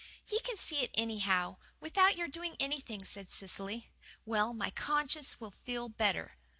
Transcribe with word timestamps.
"He 0.25 0.39
can 0.39 0.57
see 0.57 0.79
it 0.79 0.89
anyhow, 0.95 1.57
without 1.79 2.15
your 2.15 2.27
doing 2.27 2.55
anything," 2.59 3.03
said 3.05 3.29
Cecily. 3.29 3.91
"Well, 4.25 4.51
my 4.51 4.71
conscience 4.71 5.39
will 5.39 5.51
feel 5.51 5.89
better." 5.89 6.33